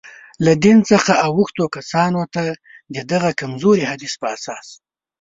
[0.45, 2.43] له دین څخه اوښتو کسانو ته،
[2.95, 4.67] د دغه کمزوري حدیث په اساس.